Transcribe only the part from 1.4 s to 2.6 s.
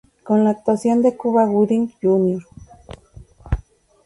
Gooding, Jr.